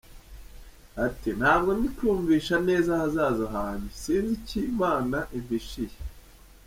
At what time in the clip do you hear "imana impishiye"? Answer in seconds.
4.71-5.95